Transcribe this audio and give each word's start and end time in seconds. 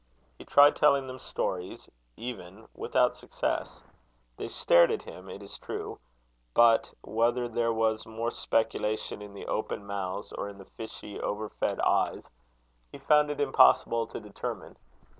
He 0.39 0.45
tried 0.45 0.75
telling 0.75 1.05
them 1.05 1.19
stories 1.19 1.87
even, 2.17 2.67
without 2.73 3.15
success. 3.15 3.83
They 4.35 4.47
stared 4.47 4.89
at 4.91 5.03
him, 5.03 5.29
it 5.29 5.43
is 5.43 5.59
true; 5.59 5.99
but 6.55 6.91
whether 7.03 7.47
there 7.47 7.71
was 7.71 8.07
more 8.07 8.31
speculation 8.31 9.21
in 9.21 9.35
the 9.35 9.45
open 9.45 9.85
mouths, 9.85 10.31
or 10.33 10.49
in 10.49 10.57
the 10.57 10.65
fishy, 10.65 11.21
overfed 11.21 11.79
eyes, 11.81 12.27
he 12.91 12.97
found 12.97 13.29
it 13.29 13.39
impossible 13.39 14.07
to 14.07 14.19
determine. 14.19 14.75